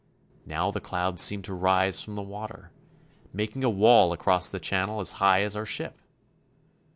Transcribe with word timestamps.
Now 0.47 0.71
the 0.71 0.81
clouds 0.81 1.21
seem 1.21 1.43
to 1.43 1.53
rise 1.53 2.03
from 2.03 2.15
the 2.15 2.23
water, 2.23 2.71
making 3.31 3.63
a 3.63 3.69
wall 3.69 4.13
across 4.13 4.49
the 4.49 4.59
channel 4.59 4.99
as 4.99 5.11
high 5.21 5.43
as 5.43 5.55
our 5.55 5.63
ship. 5.63 6.01